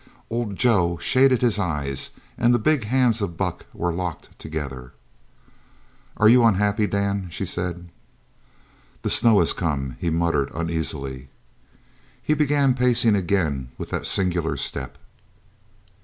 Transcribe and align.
Old 0.31 0.55
Joe 0.55 0.97
shaded 0.99 1.43
his 1.43 1.59
eyes 1.59 2.09
and 2.35 2.55
the 2.55 2.57
big 2.57 2.85
hands 2.85 3.21
of 3.21 3.37
Buck 3.37 3.67
were 3.71 3.93
locked 3.93 4.29
together. 4.39 4.93
"Are 6.17 6.27
you 6.27 6.43
unhappy, 6.43 6.87
Dan?" 6.87 7.27
she 7.29 7.45
said. 7.45 7.87
"The 9.03 9.11
snow 9.11 9.41
is 9.41 9.53
come," 9.53 9.97
he 9.99 10.09
muttered 10.09 10.49
uneasily. 10.55 11.29
He 12.19 12.33
began 12.33 12.73
pacing 12.73 13.15
again 13.15 13.69
with 13.77 13.91
that 13.91 14.07
singular 14.07 14.57
step. 14.57 14.97